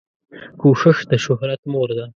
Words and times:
کوښښ 0.59 0.97
دشهرت 1.11 1.61
مور 1.71 1.89
ده 1.97 2.05